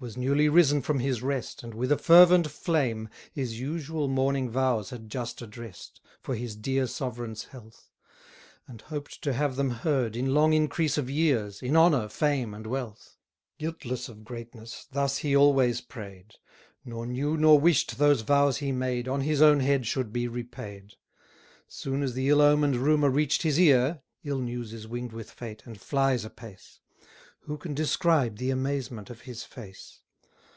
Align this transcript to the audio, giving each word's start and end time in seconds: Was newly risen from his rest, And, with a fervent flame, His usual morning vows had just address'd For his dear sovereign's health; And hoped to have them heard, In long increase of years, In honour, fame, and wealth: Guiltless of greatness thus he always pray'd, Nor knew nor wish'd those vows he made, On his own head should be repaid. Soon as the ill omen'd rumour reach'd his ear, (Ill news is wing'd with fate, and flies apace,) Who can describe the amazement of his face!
Was 0.00 0.16
newly 0.16 0.48
risen 0.48 0.80
from 0.80 1.00
his 1.00 1.22
rest, 1.22 1.64
And, 1.64 1.74
with 1.74 1.90
a 1.90 1.98
fervent 1.98 2.48
flame, 2.52 3.08
His 3.32 3.58
usual 3.58 4.06
morning 4.06 4.48
vows 4.48 4.90
had 4.90 5.08
just 5.08 5.42
address'd 5.42 5.98
For 6.20 6.36
his 6.36 6.54
dear 6.54 6.86
sovereign's 6.86 7.46
health; 7.46 7.90
And 8.68 8.80
hoped 8.80 9.20
to 9.22 9.32
have 9.32 9.56
them 9.56 9.70
heard, 9.70 10.14
In 10.14 10.32
long 10.32 10.52
increase 10.52 10.98
of 10.98 11.10
years, 11.10 11.60
In 11.62 11.76
honour, 11.76 12.08
fame, 12.08 12.54
and 12.54 12.68
wealth: 12.68 13.16
Guiltless 13.58 14.08
of 14.08 14.22
greatness 14.22 14.86
thus 14.92 15.16
he 15.18 15.34
always 15.34 15.80
pray'd, 15.80 16.36
Nor 16.84 17.04
knew 17.04 17.36
nor 17.36 17.58
wish'd 17.58 17.98
those 17.98 18.20
vows 18.20 18.58
he 18.58 18.70
made, 18.70 19.08
On 19.08 19.22
his 19.22 19.42
own 19.42 19.58
head 19.58 19.84
should 19.84 20.12
be 20.12 20.28
repaid. 20.28 20.94
Soon 21.66 22.04
as 22.04 22.14
the 22.14 22.28
ill 22.28 22.40
omen'd 22.40 22.76
rumour 22.76 23.10
reach'd 23.10 23.42
his 23.42 23.58
ear, 23.58 24.02
(Ill 24.22 24.38
news 24.38 24.72
is 24.72 24.86
wing'd 24.86 25.10
with 25.12 25.28
fate, 25.32 25.66
and 25.66 25.80
flies 25.80 26.24
apace,) 26.24 26.78
Who 27.42 27.56
can 27.56 27.72
describe 27.72 28.36
the 28.36 28.50
amazement 28.50 29.08
of 29.08 29.22
his 29.22 29.42
face! 29.42 30.02